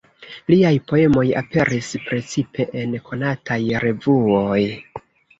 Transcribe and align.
Liaj 0.51 0.69
poemoj 0.91 1.25
aperis 1.41 1.89
precipe 2.05 2.65
en 2.83 2.95
konataj 3.09 3.59
revuoj. 3.85 4.57